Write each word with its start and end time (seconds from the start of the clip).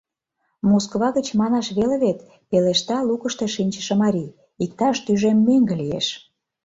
—Москва 0.69 1.07
гыч, 1.17 1.27
манаш 1.39 1.67
веле 1.77 1.95
вет,— 2.03 2.19
пелешта 2.49 2.97
лукышто 3.07 3.45
шинчыше 3.55 3.95
марий,— 4.03 4.35
иктаж 4.63 4.95
тӱжем 5.05 5.37
меҥге 5.47 5.75
лиеш... 5.81 6.07